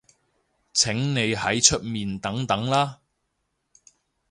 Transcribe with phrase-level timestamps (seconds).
[0.73, 3.01] 請你喺出面等等啦